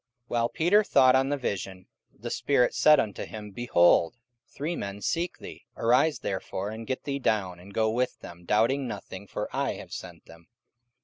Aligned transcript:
44:010:019 0.29 0.29
While 0.29 0.49
Peter 0.49 0.83
thought 0.83 1.15
on 1.15 1.29
the 1.29 1.37
vision, 1.37 1.85
the 2.11 2.31
Spirit 2.31 2.73
said 2.73 2.99
unto 2.99 3.23
him, 3.23 3.51
Behold, 3.51 4.15
three 4.47 4.75
men 4.75 4.99
seek 4.99 5.37
thee. 5.37 5.67
44:010:020 5.77 5.83
Arise 5.83 6.19
therefore, 6.21 6.69
and 6.71 6.87
get 6.87 7.03
thee 7.03 7.19
down, 7.19 7.59
and 7.59 7.71
go 7.71 7.87
with 7.91 8.19
them, 8.21 8.43
doubting 8.43 8.87
nothing: 8.87 9.27
for 9.27 9.47
I 9.55 9.73
have 9.73 9.93
sent 9.93 10.25
them. 10.25 10.47